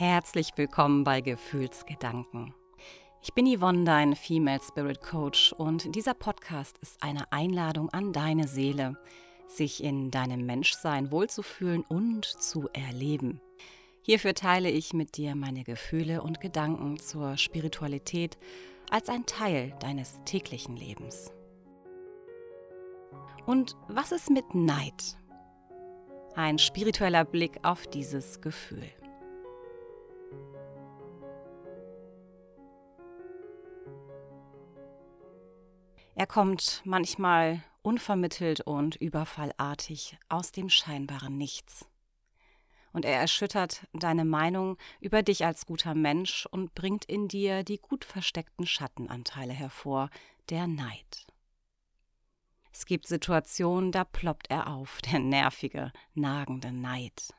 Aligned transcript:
Herzlich 0.00 0.52
willkommen 0.54 1.02
bei 1.02 1.20
Gefühlsgedanken. 1.20 2.54
Ich 3.20 3.34
bin 3.34 3.52
Yvonne, 3.52 3.82
dein 3.82 4.14
Female 4.14 4.60
Spirit 4.62 5.00
Coach 5.00 5.52
und 5.52 5.92
dieser 5.96 6.14
Podcast 6.14 6.78
ist 6.78 7.02
eine 7.02 7.32
Einladung 7.32 7.90
an 7.90 8.12
deine 8.12 8.46
Seele, 8.46 8.96
sich 9.48 9.82
in 9.82 10.12
deinem 10.12 10.46
Menschsein 10.46 11.10
wohlzufühlen 11.10 11.82
und 11.88 12.26
zu 12.26 12.68
erleben. 12.72 13.40
Hierfür 14.04 14.34
teile 14.34 14.70
ich 14.70 14.92
mit 14.92 15.16
dir 15.16 15.34
meine 15.34 15.64
Gefühle 15.64 16.22
und 16.22 16.40
Gedanken 16.40 17.00
zur 17.00 17.36
Spiritualität 17.36 18.38
als 18.90 19.08
ein 19.08 19.26
Teil 19.26 19.74
deines 19.80 20.22
täglichen 20.24 20.76
Lebens. 20.76 21.32
Und 23.46 23.74
was 23.88 24.12
ist 24.12 24.30
mit 24.30 24.54
Neid? 24.54 25.18
Ein 26.36 26.60
spiritueller 26.60 27.24
Blick 27.24 27.58
auf 27.64 27.88
dieses 27.88 28.40
Gefühl. 28.40 28.88
Er 36.18 36.26
kommt 36.26 36.82
manchmal 36.84 37.62
unvermittelt 37.82 38.60
und 38.62 38.96
überfallartig 38.96 40.18
aus 40.28 40.50
dem 40.50 40.68
scheinbaren 40.68 41.38
Nichts. 41.38 41.86
Und 42.92 43.04
er 43.04 43.20
erschüttert 43.20 43.86
deine 43.92 44.24
Meinung 44.24 44.78
über 44.98 45.22
dich 45.22 45.44
als 45.44 45.64
guter 45.64 45.94
Mensch 45.94 46.44
und 46.46 46.74
bringt 46.74 47.04
in 47.04 47.28
dir 47.28 47.62
die 47.62 47.78
gut 47.78 48.04
versteckten 48.04 48.66
Schattenanteile 48.66 49.52
hervor, 49.52 50.10
der 50.50 50.66
Neid. 50.66 51.28
Es 52.72 52.84
gibt 52.84 53.06
Situationen, 53.06 53.92
da 53.92 54.02
ploppt 54.02 54.50
er 54.50 54.74
auf, 54.74 55.00
der 55.12 55.20
nervige, 55.20 55.92
nagende 56.14 56.72
Neid. 56.72 57.32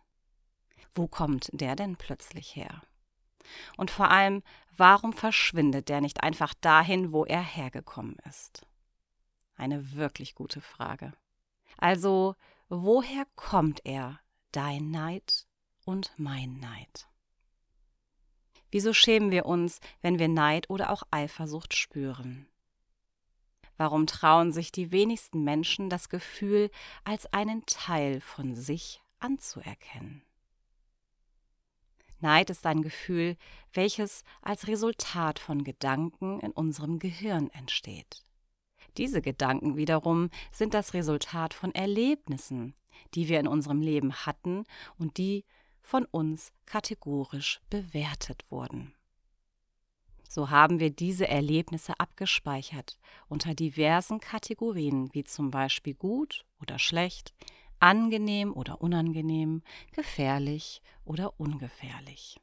Wo 0.94 1.10
kommt 1.10 1.50
der 1.52 1.76
denn 1.76 1.98
plötzlich 1.98 2.56
her? 2.56 2.82
Und 3.76 3.92
vor 3.92 4.10
allem, 4.10 4.42
warum 4.78 5.12
verschwindet 5.12 5.90
der 5.90 6.00
nicht 6.00 6.24
einfach 6.24 6.54
dahin, 6.54 7.12
wo 7.12 7.26
er 7.26 7.42
hergekommen 7.42 8.16
ist? 8.24 8.69
Eine 9.60 9.94
wirklich 9.94 10.36
gute 10.36 10.62
Frage. 10.62 11.12
Also, 11.78 12.36
woher 12.70 13.26
kommt 13.36 13.82
er, 13.84 14.22
dein 14.54 14.90
Neid 14.90 15.48
und 15.84 16.14
mein 16.16 16.60
Neid? 16.60 17.10
Wieso 18.72 18.94
schämen 18.94 19.32
wir 19.32 19.46
uns, 19.46 19.82
wenn 20.02 20.18
wir 20.18 20.30
Neid 20.30 20.70
oder 20.70 20.92
auch 20.92 21.04
Eifersucht 21.12 21.76
spüren? 21.76 22.48
Warum 23.76 24.08
trauen 24.08 24.54
sich 24.54 24.72
die 24.72 24.92
wenigsten 24.92 25.44
Menschen 25.44 25.90
das 25.90 26.08
Gefühl 26.08 26.72
als 27.04 27.26
einen 27.34 27.66
Teil 27.66 28.22
von 28.22 28.56
sich 28.56 29.02
anzuerkennen? 29.20 30.24
Neid 32.22 32.50
ist 32.50 32.66
ein 32.66 32.82
Gefühl, 32.82 33.36
welches 33.74 34.24
als 34.42 34.68
Resultat 34.68 35.38
von 35.38 35.66
Gedanken 35.66 36.40
in 36.40 36.52
unserem 36.52 37.00
Gehirn 37.00 37.50
entsteht. 37.50 38.26
Diese 39.00 39.22
Gedanken 39.22 39.78
wiederum 39.78 40.30
sind 40.52 40.74
das 40.74 40.94
Resultat 40.94 41.54
von 41.54 41.74
Erlebnissen, 41.74 42.74
die 43.14 43.30
wir 43.30 43.40
in 43.40 43.48
unserem 43.48 43.82
Leben 43.82 44.14
hatten 44.14 44.66
und 44.98 45.18
die 45.18 45.46
von 45.82 46.04
uns 46.04 46.52
kategorisch 46.66 47.62
bewertet 47.70 48.44
wurden. 48.50 48.94
So 50.28 50.50
haben 50.50 50.80
wir 50.80 50.90
diese 50.90 51.30
Erlebnisse 51.30 51.98
abgespeichert 51.98 53.00
unter 53.30 53.56
diversen 53.56 54.20
Kategorien 54.20 55.14
wie 55.14 55.24
zum 55.24 55.50
Beispiel 55.50 55.94
gut 55.94 56.46
oder 56.62 56.78
schlecht, 56.78 57.34
angenehm 57.80 58.52
oder 58.52 58.82
unangenehm, 58.82 59.64
gefährlich 59.94 60.82
oder 61.06 61.40
ungefährlich. 61.40 62.38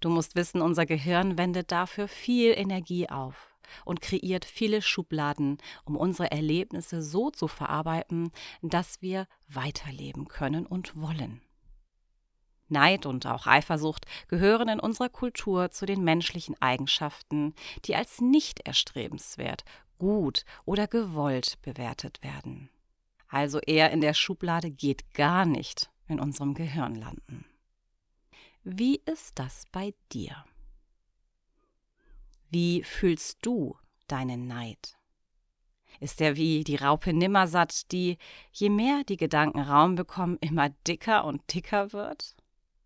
Du 0.00 0.08
musst 0.08 0.34
wissen, 0.34 0.62
unser 0.62 0.86
Gehirn 0.86 1.36
wendet 1.36 1.72
dafür 1.72 2.08
viel 2.08 2.52
Energie 2.56 3.10
auf 3.10 3.57
und 3.84 4.00
kreiert 4.00 4.44
viele 4.44 4.82
Schubladen, 4.82 5.58
um 5.84 5.96
unsere 5.96 6.30
Erlebnisse 6.30 7.02
so 7.02 7.30
zu 7.30 7.48
verarbeiten, 7.48 8.30
dass 8.62 9.02
wir 9.02 9.26
weiterleben 9.48 10.28
können 10.28 10.66
und 10.66 11.00
wollen. 11.00 11.40
Neid 12.68 13.06
und 13.06 13.26
auch 13.26 13.46
Eifersucht 13.46 14.04
gehören 14.28 14.68
in 14.68 14.80
unserer 14.80 15.08
Kultur 15.08 15.70
zu 15.70 15.86
den 15.86 16.04
menschlichen 16.04 16.60
Eigenschaften, 16.60 17.54
die 17.84 17.96
als 17.96 18.20
nicht 18.20 18.60
erstrebenswert, 18.60 19.64
gut 19.98 20.44
oder 20.64 20.86
gewollt 20.86 21.58
bewertet 21.62 22.22
werden. 22.22 22.70
Also 23.28 23.58
eher 23.60 23.90
in 23.90 24.00
der 24.00 24.14
Schublade 24.14 24.70
geht 24.70 25.12
gar 25.12 25.44
nicht 25.44 25.90
in 26.06 26.20
unserem 26.20 26.54
Gehirn 26.54 26.94
landen. 26.94 27.44
Wie 28.64 29.00
ist 29.04 29.38
das 29.38 29.64
bei 29.72 29.94
dir? 30.12 30.44
Wie 32.50 32.82
fühlst 32.82 33.38
du 33.42 33.76
deinen 34.06 34.46
Neid? 34.46 34.96
Ist 36.00 36.20
er 36.20 36.36
wie 36.36 36.64
die 36.64 36.76
Raupe 36.76 37.12
Nimmersatt, 37.12 37.90
die, 37.92 38.18
je 38.52 38.70
mehr 38.70 39.02
die 39.04 39.16
Gedanken 39.16 39.60
Raum 39.60 39.96
bekommen, 39.96 40.38
immer 40.40 40.70
dicker 40.86 41.24
und 41.24 41.42
dicker 41.52 41.92
wird? 41.92 42.36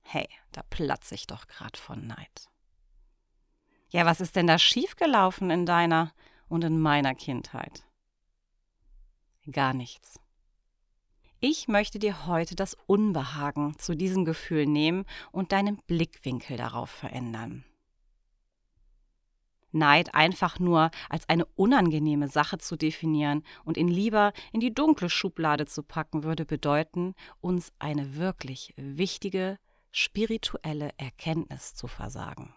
Hey, 0.01 0.29
da 0.53 0.63
platze 0.69 1.15
ich 1.15 1.27
doch 1.27 1.47
grad 1.47 1.77
von 1.77 2.07
Neid. 2.07 2.49
Ja, 3.91 4.07
was 4.07 4.21
ist 4.21 4.35
denn 4.37 4.47
da 4.47 4.59
schiefgelaufen 4.59 5.51
in 5.51 5.67
deiner 5.67 6.13
und 6.49 6.65
in 6.65 6.81
meiner 6.81 7.15
Kindheit? 7.15 7.85
Gar 9.51 9.75
nichts. 9.75 10.19
Ich 11.39 11.69
möchte 11.69 11.99
dir 11.99 12.27
heute 12.27 12.55
das 12.55 12.77
Unbehagen 12.87 13.79
zu 13.79 13.95
diesem 13.95 14.25
Gefühl 14.25 14.67
nehmen 14.67 15.05
und 15.33 15.53
deinen 15.53 15.77
Blickwinkel 15.87 16.57
darauf 16.57 16.89
verändern. 16.89 17.65
Neid 19.73 20.15
einfach 20.15 20.59
nur 20.59 20.91
als 21.09 21.29
eine 21.29 21.45
unangenehme 21.45 22.29
Sache 22.29 22.59
zu 22.59 22.77
definieren 22.77 23.43
und 23.65 23.77
ihn 23.77 23.89
lieber 23.89 24.33
in 24.53 24.61
die 24.61 24.75
dunkle 24.75 25.11
Schublade 25.11 25.67
zu 25.67 25.83
packen, 25.83 26.23
würde 26.23 26.45
bedeuten, 26.45 27.15
uns 27.41 27.73
eine 27.79 28.17
wirklich 28.17 28.75
wichtige 28.77 29.59
spirituelle 29.91 30.91
Erkenntnis 30.97 31.75
zu 31.75 31.87
versagen. 31.87 32.55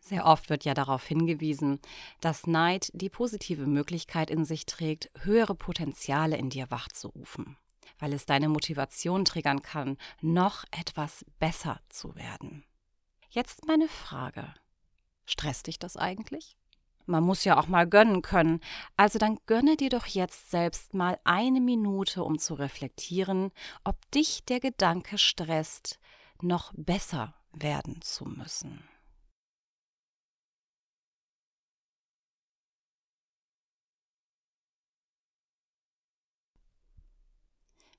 Sehr 0.00 0.26
oft 0.26 0.48
wird 0.50 0.64
ja 0.64 0.74
darauf 0.74 1.06
hingewiesen, 1.06 1.78
dass 2.20 2.46
Neid 2.46 2.90
die 2.94 3.10
positive 3.10 3.66
Möglichkeit 3.66 4.30
in 4.30 4.44
sich 4.44 4.66
trägt, 4.66 5.10
höhere 5.20 5.54
Potenziale 5.54 6.36
in 6.36 6.50
dir 6.50 6.70
wachzurufen, 6.70 7.56
weil 7.98 8.12
es 8.12 8.26
deine 8.26 8.48
Motivation 8.48 9.24
triggern 9.24 9.62
kann, 9.62 9.98
noch 10.20 10.64
etwas 10.70 11.24
besser 11.38 11.80
zu 11.90 12.16
werden. 12.16 12.64
Jetzt 13.28 13.66
meine 13.66 13.88
Frage. 13.88 14.52
Stresst 15.30 15.68
dich 15.68 15.78
das 15.78 15.96
eigentlich? 15.96 16.56
Man 17.06 17.22
muss 17.22 17.44
ja 17.44 17.56
auch 17.56 17.68
mal 17.68 17.86
gönnen 17.86 18.20
können. 18.20 18.58
Also 18.96 19.20
dann 19.20 19.38
gönne 19.46 19.76
dir 19.76 19.88
doch 19.88 20.06
jetzt 20.06 20.50
selbst 20.50 20.92
mal 20.92 21.20
eine 21.22 21.60
Minute, 21.60 22.24
um 22.24 22.40
zu 22.40 22.54
reflektieren, 22.54 23.52
ob 23.84 24.10
dich 24.10 24.44
der 24.44 24.58
Gedanke 24.58 25.18
stresst, 25.18 26.00
noch 26.40 26.72
besser 26.74 27.32
werden 27.52 28.02
zu 28.02 28.24
müssen. 28.24 28.82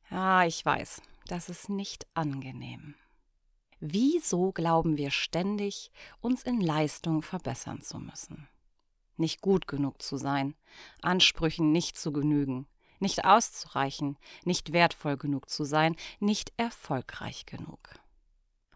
Ja, 0.09 0.43
ich 0.43 0.65
weiß, 0.65 1.01
das 1.27 1.47
ist 1.47 1.69
nicht 1.69 2.05
angenehm. 2.13 2.95
Wieso 3.83 4.51
glauben 4.51 4.95
wir 4.95 5.09
ständig, 5.09 5.91
uns 6.19 6.43
in 6.43 6.61
Leistung 6.61 7.23
verbessern 7.23 7.81
zu 7.81 7.97
müssen? 7.97 8.47
Nicht 9.17 9.41
gut 9.41 9.67
genug 9.67 10.03
zu 10.03 10.17
sein, 10.17 10.53
Ansprüchen 11.01 11.71
nicht 11.71 11.97
zu 11.97 12.13
genügen, 12.13 12.67
nicht 12.99 13.25
auszureichen, 13.25 14.19
nicht 14.45 14.71
wertvoll 14.71 15.17
genug 15.17 15.49
zu 15.49 15.63
sein, 15.63 15.95
nicht 16.19 16.53
erfolgreich 16.57 17.47
genug. 17.47 17.79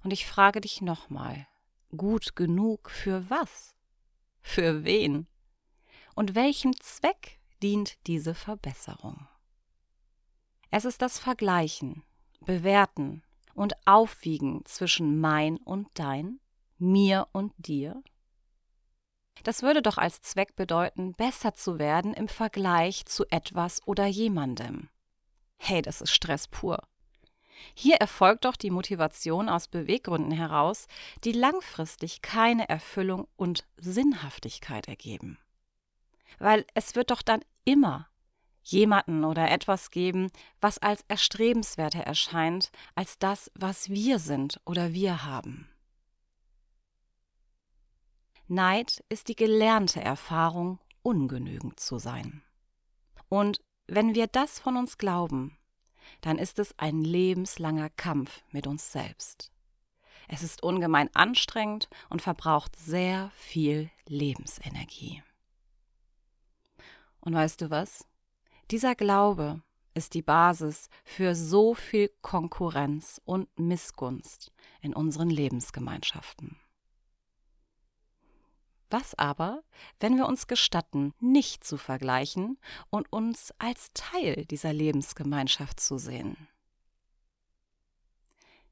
Und 0.03 0.11
ich 0.11 0.25
frage 0.25 0.59
dich 0.59 0.81
nochmal, 0.81 1.47
gut 1.95 2.35
genug 2.35 2.89
für 2.89 3.29
was? 3.29 3.75
Für 4.41 4.85
wen? 4.85 5.27
Und 6.15 6.33
welchem 6.33 6.75
Zweck 6.79 7.39
dient 7.61 7.99
diese 8.07 8.33
Verbesserung? 8.33 9.27
Es 10.71 10.83
ist 10.83 11.03
das 11.03 11.19
Vergleichen, 11.19 12.03
Bewerten, 12.41 13.21
und 13.55 13.73
Aufwiegen 13.87 14.63
zwischen 14.65 15.19
mein 15.19 15.57
und 15.57 15.87
dein, 15.95 16.39
mir 16.77 17.27
und 17.31 17.53
dir? 17.57 18.03
Das 19.43 19.63
würde 19.63 19.81
doch 19.81 19.97
als 19.97 20.21
Zweck 20.21 20.55
bedeuten, 20.55 21.13
besser 21.13 21.53
zu 21.53 21.79
werden 21.79 22.13
im 22.13 22.27
Vergleich 22.27 23.05
zu 23.05 23.25
etwas 23.29 23.85
oder 23.85 24.05
jemandem. 24.05 24.89
Hey, 25.57 25.81
das 25.81 26.01
ist 26.01 26.11
Stress 26.11 26.47
pur. 26.47 26.79
Hier 27.73 27.95
erfolgt 27.95 28.45
doch 28.45 28.55
die 28.55 28.69
Motivation 28.69 29.49
aus 29.49 29.67
Beweggründen 29.67 30.31
heraus, 30.31 30.87
die 31.23 31.31
langfristig 31.31 32.21
keine 32.21 32.67
Erfüllung 32.69 33.27
und 33.35 33.65
Sinnhaftigkeit 33.77 34.87
ergeben. 34.87 35.37
Weil 36.37 36.65
es 36.73 36.95
wird 36.95 37.11
doch 37.11 37.21
dann 37.21 37.41
immer, 37.63 38.09
jemanden 38.65 39.23
oder 39.23 39.50
etwas 39.51 39.91
geben, 39.91 40.31
was 40.59 40.79
als 40.79 41.06
erstrebenswerter 41.07 42.00
erscheint 42.00 42.71
als 42.95 43.17
das, 43.17 43.51
was 43.56 43.89
wir 43.89 44.19
sind 44.19 44.59
oder 44.65 44.94
wir 44.94 45.23
haben. 45.23 45.69
Neid 48.47 49.03
ist 49.09 49.27
die 49.27 49.35
gelernte 49.35 50.01
Erfahrung, 50.01 50.79
ungenügend 51.01 51.79
zu 51.79 52.00
sein. 52.00 52.44
Und 53.29 53.62
wenn 53.88 54.15
wir 54.15 54.27
das 54.27 54.59
von 54.59 54.77
uns 54.77 54.97
glauben, 54.97 55.57
dann 56.21 56.38
ist 56.38 56.59
es 56.59 56.77
ein 56.77 57.03
lebenslanger 57.03 57.89
Kampf 57.89 58.44
mit 58.51 58.67
uns 58.67 58.91
selbst. 58.91 59.51
Es 60.27 60.41
ist 60.41 60.63
ungemein 60.63 61.13
anstrengend 61.13 61.88
und 62.09 62.21
verbraucht 62.21 62.75
sehr 62.75 63.31
viel 63.35 63.91
Lebensenergie. 64.07 65.23
Und 67.19 67.33
weißt 67.33 67.62
du 67.62 67.69
was? 67.69 68.07
Dieser 68.71 68.95
Glaube 68.95 69.62
ist 69.94 70.15
die 70.15 70.23
Basis 70.23 70.89
für 71.03 71.35
so 71.35 71.75
viel 71.75 72.09
Konkurrenz 72.21 73.21
und 73.23 73.47
Missgunst 73.59 74.51
in 74.81 74.95
unseren 74.95 75.29
Lebensgemeinschaften. 75.29 76.57
Was 78.89 79.13
aber, 79.15 79.63
wenn 80.00 80.17
wir 80.17 80.27
uns 80.27 80.47
gestatten, 80.47 81.13
nicht 81.19 81.63
zu 81.63 81.77
vergleichen 81.77 82.57
und 82.89 83.12
uns 83.12 83.53
als 83.59 83.91
Teil 83.94 84.45
dieser 84.45 84.73
Lebensgemeinschaft 84.73 85.79
zu 85.79 85.97
sehen? 86.00 86.47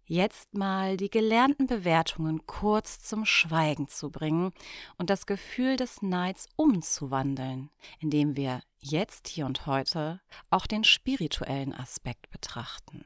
Jetzt 0.05 0.53
mal 0.53 0.97
die 0.97 1.09
gelernten 1.09 1.65
Bewertungen 1.65 2.45
kurz 2.45 2.99
zum 2.99 3.25
Schweigen 3.25 3.87
zu 3.87 4.11
bringen 4.11 4.51
und 4.97 5.09
das 5.09 5.25
Gefühl 5.25 5.77
des 5.77 6.01
Neids 6.01 6.49
umzuwandeln, 6.57 7.69
indem 7.99 8.35
wir 8.35 8.61
jetzt, 8.79 9.29
hier 9.29 9.45
und 9.45 9.65
heute 9.65 10.19
auch 10.49 10.67
den 10.67 10.83
spirituellen 10.83 11.73
Aspekt 11.73 12.29
betrachten. 12.31 13.05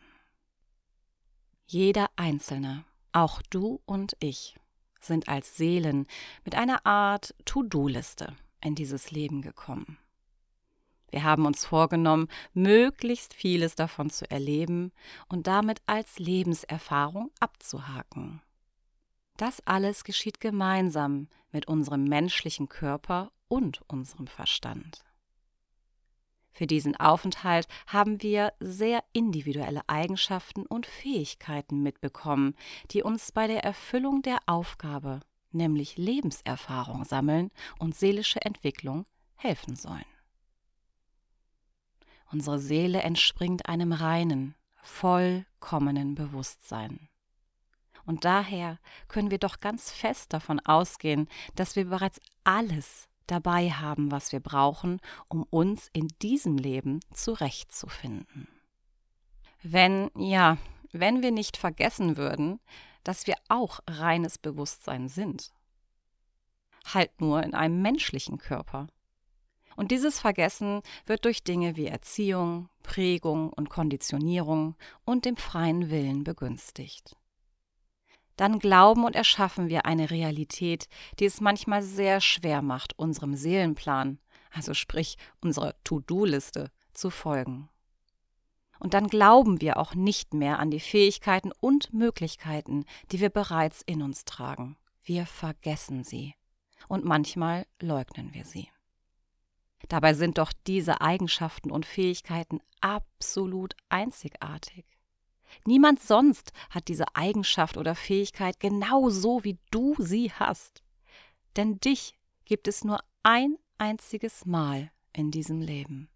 Jeder 1.67 2.09
Einzelne, 2.15 2.83
auch 3.11 3.43
du 3.43 3.79
und 3.85 4.17
ich, 4.19 4.55
sind 4.99 5.29
als 5.29 5.55
Seelen 5.55 6.07
mit 6.45 6.55
einer 6.55 6.85
Art 6.85 7.35
To-Do-Liste 7.45 8.35
in 8.63 8.73
dieses 8.73 9.11
Leben 9.11 9.43
gekommen. 9.43 9.99
Wir 11.09 11.23
haben 11.23 11.45
uns 11.45 11.65
vorgenommen, 11.65 12.27
möglichst 12.53 13.33
vieles 13.33 13.75
davon 13.75 14.09
zu 14.09 14.29
erleben 14.29 14.91
und 15.29 15.47
damit 15.47 15.81
als 15.85 16.19
Lebenserfahrung 16.19 17.31
abzuhaken. 17.39 18.41
Das 19.37 19.65
alles 19.65 20.03
geschieht 20.03 20.41
gemeinsam 20.41 21.27
mit 21.51 21.67
unserem 21.67 22.03
menschlichen 22.03 22.67
Körper 22.67 23.31
und 23.47 23.81
unserem 23.87 24.27
Verstand. 24.27 25.05
Für 26.51 26.65
diesen 26.65 26.95
Aufenthalt 26.99 27.67
haben 27.85 28.23
wir 28.23 28.51
sehr 28.59 29.03
individuelle 29.13 29.87
Eigenschaften 29.87 30.65
und 30.65 30.87
Fähigkeiten 30.87 31.83
mitbekommen, 31.83 32.55
die 32.89 33.03
uns 33.03 33.31
bei 33.31 33.45
der 33.45 33.63
Erfüllung 33.63 34.23
der 34.23 34.39
Aufgabe, 34.47 35.19
nämlich 35.51 35.97
Lebenserfahrung 35.97 37.05
sammeln 37.05 37.51
und 37.77 37.95
seelische 37.95 38.41
Entwicklung, 38.41 39.05
helfen 39.35 39.75
sollen. 39.75 40.16
Unsere 42.31 42.59
Seele 42.59 43.01
entspringt 43.01 43.67
einem 43.67 43.93
reinen, 43.93 44.55
vollkommenen 44.75 46.15
Bewusstsein. 46.15 47.09
Und 48.05 48.23
daher 48.25 48.79
können 49.07 49.31
wir 49.31 49.37
doch 49.37 49.59
ganz 49.59 49.91
fest 49.91 50.33
davon 50.33 50.59
ausgehen, 50.61 51.27
dass 51.55 51.75
wir 51.75 51.85
bereits 51.85 52.21
alles 52.43 53.09
dabei 53.27 53.69
haben, 53.69 54.11
was 54.11 54.31
wir 54.31 54.39
brauchen, 54.39 54.99
um 55.27 55.43
uns 55.43 55.89
in 55.91 56.07
diesem 56.21 56.57
Leben 56.57 57.01
zurechtzufinden. 57.13 58.47
Wenn, 59.61 60.09
ja, 60.15 60.57
wenn 60.93 61.21
wir 61.21 61.31
nicht 61.31 61.57
vergessen 61.57 62.15
würden, 62.15 62.59
dass 63.03 63.27
wir 63.27 63.35
auch 63.49 63.79
reines 63.87 64.37
Bewusstsein 64.37 65.09
sind. 65.09 65.51
Halt 66.93 67.19
nur 67.19 67.43
in 67.43 67.53
einem 67.53 67.81
menschlichen 67.81 68.37
Körper. 68.37 68.87
Und 69.77 69.91
dieses 69.91 70.19
Vergessen 70.19 70.81
wird 71.05 71.23
durch 71.23 71.45
Dinge 71.45 71.77
wie 71.77 71.87
Erziehung, 71.87 72.67
Prägung 72.83 73.53
und 73.53 73.69
Konditionierung 73.69 74.75
und 75.05 75.23
dem 75.23 75.37
freien 75.37 75.89
Willen 75.89 76.25
begünstigt 76.25 77.15
dann 78.37 78.59
glauben 78.59 79.03
und 79.03 79.15
erschaffen 79.15 79.67
wir 79.67 79.85
eine 79.85 80.09
Realität, 80.11 80.87
die 81.19 81.25
es 81.25 81.41
manchmal 81.41 81.81
sehr 81.83 82.21
schwer 82.21 82.61
macht, 82.61 82.97
unserem 82.97 83.35
Seelenplan, 83.35 84.19
also 84.51 84.73
sprich 84.73 85.17
unserer 85.41 85.73
To-Do-Liste, 85.83 86.71
zu 86.93 87.09
folgen. 87.09 87.67
Und 88.79 88.93
dann 88.93 89.07
glauben 89.07 89.59
wir 89.59 89.77
auch 89.77 89.95
nicht 89.95 90.35
mehr 90.35 90.59
an 90.59 90.69
die 90.69 90.79
Fähigkeiten 90.79 91.51
und 91.59 91.93
Möglichkeiten, 91.93 92.85
die 93.11 93.19
wir 93.19 93.29
bereits 93.29 93.81
in 93.81 94.03
uns 94.03 94.23
tragen. 94.23 94.77
Wir 95.03 95.25
vergessen 95.25 96.03
sie. 96.03 96.35
Und 96.87 97.03
manchmal 97.03 97.65
leugnen 97.81 98.33
wir 98.33 98.45
sie. 98.45 98.69
Dabei 99.89 100.13
sind 100.13 100.37
doch 100.37 100.51
diese 100.65 101.01
Eigenschaften 101.01 101.71
und 101.71 101.85
Fähigkeiten 101.85 102.59
absolut 102.81 103.75
einzigartig. 103.89 104.85
Niemand 105.65 106.01
sonst 106.01 106.51
hat 106.69 106.87
diese 106.87 107.15
Eigenschaft 107.15 107.77
oder 107.77 107.95
Fähigkeit 107.95 108.59
genau 108.59 109.09
so, 109.09 109.43
wie 109.43 109.57
du 109.71 109.95
sie 109.97 110.31
hast. 110.31 110.83
Denn 111.55 111.79
dich 111.79 112.17
gibt 112.45 112.67
es 112.67 112.83
nur 112.83 112.99
ein 113.23 113.57
einziges 113.77 114.45
Mal 114.45 114.91
in 115.13 115.31
diesem 115.31 115.61
Leben. 115.61 116.09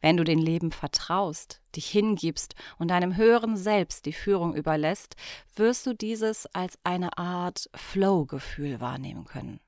Wenn 0.00 0.16
du 0.16 0.24
dem 0.24 0.40
Leben 0.40 0.72
vertraust, 0.72 1.60
dich 1.76 1.88
hingibst 1.88 2.54
und 2.78 2.88
deinem 2.88 3.16
höheren 3.16 3.56
Selbst 3.56 4.04
die 4.06 4.12
Führung 4.12 4.54
überlässt, 4.54 5.14
wirst 5.54 5.86
du 5.86 5.94
dieses 5.94 6.46
als 6.54 6.78
eine 6.82 7.16
Art 7.18 7.70
Flow-Gefühl 7.74 8.80
wahrnehmen 8.80 9.24
können 9.24 9.60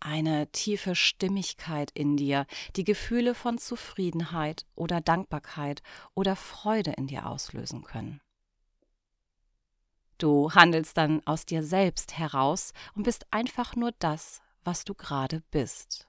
eine 0.00 0.50
tiefe 0.52 0.94
Stimmigkeit 0.94 1.90
in 1.92 2.16
dir, 2.16 2.46
die 2.76 2.84
Gefühle 2.84 3.34
von 3.34 3.58
Zufriedenheit 3.58 4.66
oder 4.74 5.00
Dankbarkeit 5.00 5.82
oder 6.14 6.36
Freude 6.36 6.92
in 6.92 7.06
dir 7.06 7.26
auslösen 7.26 7.82
können. 7.82 8.20
Du 10.18 10.52
handelst 10.52 10.96
dann 10.96 11.24
aus 11.26 11.46
dir 11.46 11.62
selbst 11.62 12.18
heraus 12.18 12.72
und 12.94 13.04
bist 13.04 13.26
einfach 13.30 13.76
nur 13.76 13.92
das, 13.98 14.42
was 14.64 14.84
du 14.84 14.94
gerade 14.94 15.42
bist. 15.50 16.08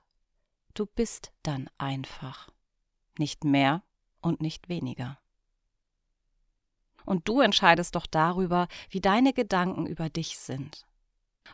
Du 0.73 0.85
bist 0.85 1.31
dann 1.43 1.69
einfach, 1.77 2.49
nicht 3.17 3.43
mehr 3.43 3.83
und 4.21 4.41
nicht 4.41 4.69
weniger. 4.69 5.19
Und 7.05 7.27
du 7.27 7.41
entscheidest 7.41 7.95
doch 7.95 8.05
darüber, 8.05 8.67
wie 8.89 9.01
deine 9.01 9.33
Gedanken 9.33 9.85
über 9.85 10.09
dich 10.09 10.37
sind 10.37 10.88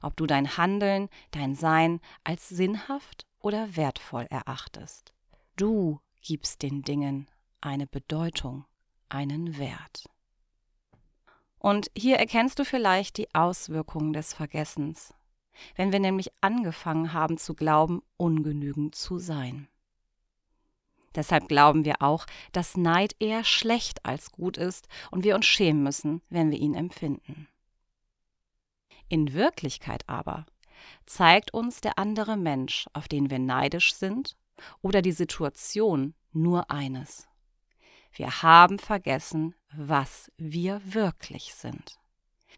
ob 0.02 0.16
du 0.18 0.26
dein 0.26 0.58
Handeln, 0.58 1.10
dein 1.32 1.56
Sein 1.56 2.00
als 2.24 2.50
sinnhaft 2.50 3.26
oder 3.40 3.76
wertvoll 3.76 4.28
erachtest. 4.30 5.14
Du 5.56 6.00
gibst 6.22 6.64
den 6.64 6.82
Dingen 6.82 7.28
eine 7.62 7.88
Bedeutung, 7.88 8.66
einen 9.10 9.58
Wert. 9.58 10.10
Und 11.60 11.90
hier 11.98 12.18
erkennst 12.18 12.60
du 12.60 12.66
vielleicht 12.66 13.18
die 13.18 13.34
Auswirkungen 13.34 14.14
des 14.14 14.34
Vergessens, 14.34 15.14
wenn 15.76 15.92
wir 15.92 16.00
nämlich 16.00 16.30
angefangen 16.42 17.14
haben 17.14 17.38
zu 17.38 17.56
glauben, 17.56 18.02
ungenügend 18.18 18.96
zu 18.96 19.18
sein. 19.18 19.68
Deshalb 21.16 21.48
glauben 21.48 21.86
wir 21.86 22.02
auch, 22.02 22.26
dass 22.52 22.78
Neid 22.78 23.16
eher 23.20 23.44
schlecht 23.44 24.06
als 24.06 24.32
gut 24.32 24.58
ist 24.58 24.88
und 25.12 25.24
wir 25.24 25.36
uns 25.36 25.46
schämen 25.46 25.82
müssen, 25.82 26.22
wenn 26.30 26.52
wir 26.52 26.60
ihn 26.60 26.76
empfinden. 26.76 27.48
In 29.10 29.34
Wirklichkeit 29.34 30.08
aber 30.08 30.46
zeigt 31.06 31.54
uns 31.54 31.82
der 31.82 31.98
andere 31.98 32.38
Mensch, 32.38 32.88
auf 32.94 33.08
den 33.08 33.30
wir 33.30 33.40
neidisch 33.40 33.94
sind, 33.94 34.36
oder 34.82 35.02
die 35.02 35.12
Situation 35.12 36.14
nur 36.32 36.72
eines. 36.72 37.28
Wir 38.14 38.42
haben 38.42 38.80
vergessen, 38.80 39.56
was 39.74 40.32
wir 40.38 40.82
wirklich 40.86 41.54
sind. 41.54 42.00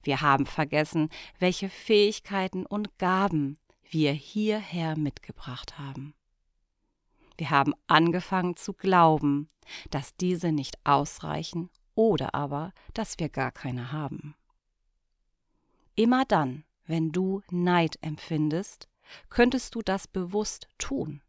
Wir 0.04 0.22
haben 0.22 0.46
vergessen, 0.46 1.10
welche 1.40 1.70
Fähigkeiten 1.70 2.66
und 2.66 2.98
Gaben 3.00 3.58
wir 3.90 4.12
hierher 4.12 4.98
mitgebracht 4.98 5.80
haben. 5.80 6.14
Wir 7.38 7.50
haben 7.50 7.74
angefangen 7.88 8.56
zu 8.56 8.74
glauben, 8.74 9.48
dass 9.90 10.16
diese 10.16 10.52
nicht 10.52 10.78
ausreichen 10.86 11.70
oder 11.96 12.36
aber, 12.36 12.74
dass 12.94 13.20
wir 13.20 13.30
gar 13.30 13.52
keine 13.52 13.92
haben. 13.92 14.36
Immer 15.98 16.24
dann, 16.26 16.64
wenn 16.86 17.12
du 17.12 17.42
Neid 17.50 17.98
empfindest, 18.02 18.88
könntest 19.30 19.76
du 19.76 19.82
das 19.82 20.08
bewusst 20.08 20.70
tun 20.78 21.22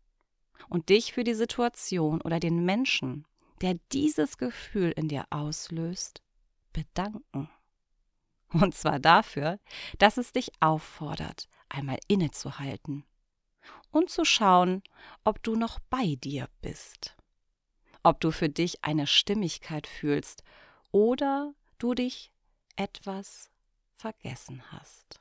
und 0.68 0.90
dich 0.90 1.12
für 1.14 1.24
die 1.24 1.34
Situation 1.34 2.20
oder 2.20 2.38
den 2.38 2.64
Menschen, 2.64 3.26
der 3.62 3.74
dieses 3.92 4.36
Gefühl 4.36 4.92
in 4.92 5.08
dir 5.08 5.24
auslöst, 5.30 6.22
bedanken. 6.72 7.48
Und 8.52 8.74
zwar 8.74 8.98
dafür, 9.00 9.58
dass 9.98 10.18
es 10.18 10.32
dich 10.32 10.52
auffordert, 10.60 11.48
einmal 11.70 11.98
innezuhalten 12.06 13.04
und 13.90 14.10
zu 14.10 14.24
schauen, 14.24 14.82
ob 15.24 15.42
du 15.42 15.56
noch 15.56 15.78
bei 15.88 16.14
dir 16.16 16.48
bist. 16.60 17.16
ob 18.02 18.20
du 18.20 18.30
für 18.30 18.48
dich 18.48 18.84
eine 18.84 19.06
Stimmigkeit 19.06 19.86
fühlst 19.86 20.42
oder 20.92 21.54
du 21.78 21.94
dich 21.94 22.32
etwas 22.76 23.50
vergessen 23.98 24.62
hast. 24.70 25.20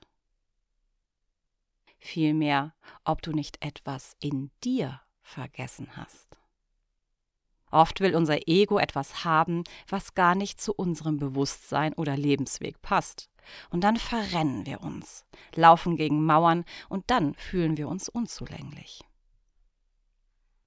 Vielmehr, 1.97 2.73
ob 3.03 3.21
du 3.21 3.31
nicht 3.31 3.65
etwas 3.65 4.15
in 4.19 4.51
dir 4.63 5.01
vergessen 5.21 5.97
hast. 5.97 6.37
Oft 7.69 7.99
will 7.99 8.15
unser 8.15 8.47
Ego 8.47 8.77
etwas 8.77 9.25
haben, 9.25 9.63
was 9.89 10.13
gar 10.13 10.35
nicht 10.35 10.61
zu 10.61 10.73
unserem 10.73 11.17
Bewusstsein 11.17 11.93
oder 11.93 12.15
Lebensweg 12.15 12.81
passt. 12.81 13.29
Und 13.69 13.83
dann 13.83 13.97
verrennen 13.97 14.65
wir 14.65 14.81
uns, 14.81 15.25
laufen 15.55 15.97
gegen 15.97 16.23
Mauern 16.23 16.63
und 16.87 17.09
dann 17.09 17.33
fühlen 17.35 17.77
wir 17.77 17.87
uns 17.87 18.09
unzulänglich. 18.09 19.01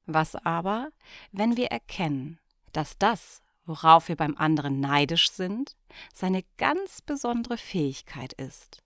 Was 0.06 0.34
aber, 0.34 0.90
wenn 1.30 1.56
wir 1.56 1.68
erkennen, 1.68 2.38
dass 2.72 2.98
das, 2.98 3.42
worauf 3.64 4.08
wir 4.08 4.16
beim 4.16 4.36
anderen 4.36 4.80
neidisch 4.80 5.30
sind, 5.30 5.76
seine 6.12 6.44
ganz 6.56 7.02
besondere 7.02 7.58
Fähigkeit 7.58 8.32
ist 8.32 8.82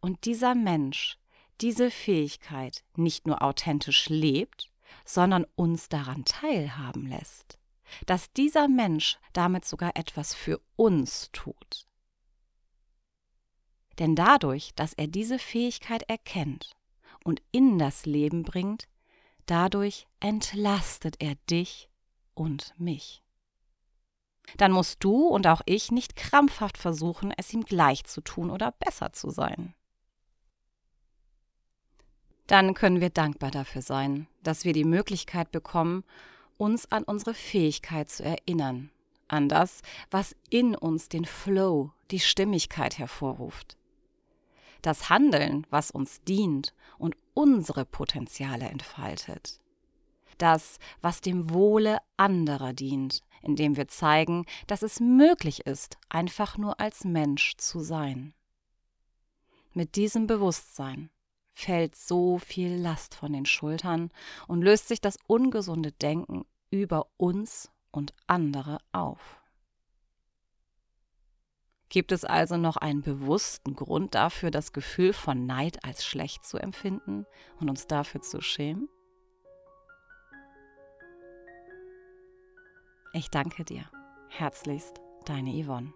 und 0.00 0.24
dieser 0.24 0.54
Mensch 0.54 1.18
diese 1.60 1.90
Fähigkeit 1.90 2.84
nicht 2.96 3.26
nur 3.26 3.42
authentisch 3.42 4.08
lebt, 4.08 4.70
sondern 5.04 5.44
uns 5.56 5.88
daran 5.88 6.24
teilhaben 6.24 7.06
lässt, 7.06 7.58
dass 8.06 8.32
dieser 8.32 8.68
Mensch 8.68 9.18
damit 9.32 9.64
sogar 9.64 9.96
etwas 9.96 10.34
für 10.34 10.60
uns 10.76 11.30
tut. 11.32 11.86
Denn 13.98 14.16
dadurch, 14.16 14.72
dass 14.74 14.94
er 14.94 15.06
diese 15.06 15.38
Fähigkeit 15.38 16.02
erkennt 16.04 16.74
und 17.24 17.42
in 17.52 17.78
das 17.78 18.06
Leben 18.06 18.42
bringt, 18.44 18.88
dadurch 19.46 20.06
entlastet 20.20 21.16
er 21.20 21.34
dich 21.50 21.90
und 22.34 22.74
mich. 22.78 23.22
Dann 24.56 24.72
musst 24.72 25.02
du 25.04 25.26
und 25.26 25.46
auch 25.46 25.62
ich 25.66 25.90
nicht 25.90 26.16
krampfhaft 26.16 26.78
versuchen, 26.78 27.32
es 27.36 27.52
ihm 27.52 27.64
gleich 27.64 28.04
zu 28.04 28.20
tun 28.20 28.50
oder 28.50 28.72
besser 28.72 29.12
zu 29.12 29.30
sein 29.30 29.74
dann 32.50 32.74
können 32.74 33.00
wir 33.00 33.10
dankbar 33.10 33.52
dafür 33.52 33.80
sein, 33.80 34.26
dass 34.42 34.64
wir 34.64 34.72
die 34.72 34.84
Möglichkeit 34.84 35.52
bekommen, 35.52 36.02
uns 36.56 36.90
an 36.90 37.04
unsere 37.04 37.32
Fähigkeit 37.32 38.10
zu 38.10 38.24
erinnern, 38.24 38.90
an 39.28 39.48
das, 39.48 39.82
was 40.10 40.34
in 40.50 40.74
uns 40.74 41.08
den 41.08 41.26
Flow, 41.26 41.92
die 42.10 42.18
Stimmigkeit 42.18 42.98
hervorruft. 42.98 43.78
Das 44.82 45.10
Handeln, 45.10 45.64
was 45.70 45.92
uns 45.92 46.22
dient 46.22 46.74
und 46.98 47.14
unsere 47.34 47.84
Potenziale 47.84 48.64
entfaltet. 48.64 49.60
Das, 50.38 50.80
was 51.00 51.20
dem 51.20 51.50
Wohle 51.50 51.98
anderer 52.16 52.72
dient, 52.72 53.22
indem 53.42 53.76
wir 53.76 53.88
zeigen, 53.88 54.46
dass 54.66 54.82
es 54.82 55.00
möglich 55.00 55.66
ist, 55.66 55.98
einfach 56.08 56.58
nur 56.58 56.80
als 56.80 57.04
Mensch 57.04 57.56
zu 57.56 57.80
sein. 57.80 58.34
Mit 59.72 59.96
diesem 59.96 60.26
Bewusstsein 60.26 61.10
fällt 61.52 61.94
so 61.94 62.38
viel 62.38 62.74
Last 62.74 63.14
von 63.14 63.32
den 63.32 63.46
Schultern 63.46 64.10
und 64.48 64.62
löst 64.62 64.88
sich 64.88 65.00
das 65.00 65.16
ungesunde 65.26 65.92
Denken 65.92 66.44
über 66.70 67.06
uns 67.16 67.70
und 67.90 68.14
andere 68.26 68.78
auf. 68.92 69.40
Gibt 71.88 72.12
es 72.12 72.24
also 72.24 72.56
noch 72.56 72.76
einen 72.76 73.02
bewussten 73.02 73.74
Grund 73.74 74.14
dafür, 74.14 74.52
das 74.52 74.72
Gefühl 74.72 75.12
von 75.12 75.46
Neid 75.46 75.84
als 75.84 76.04
schlecht 76.04 76.44
zu 76.44 76.56
empfinden 76.56 77.26
und 77.58 77.68
uns 77.68 77.88
dafür 77.88 78.22
zu 78.22 78.40
schämen? 78.40 78.88
Ich 83.12 83.30
danke 83.30 83.64
dir. 83.64 83.84
Herzlichst, 84.28 85.00
deine 85.24 85.50
Yvonne. 85.50 85.92